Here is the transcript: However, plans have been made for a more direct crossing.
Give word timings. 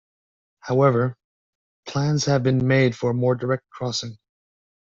However, 0.61 1.15
plans 1.85 2.25
have 2.25 2.41
been 2.41 2.65
made 2.67 2.95
for 2.95 3.11
a 3.11 3.13
more 3.13 3.35
direct 3.35 3.69
crossing. 3.69 4.17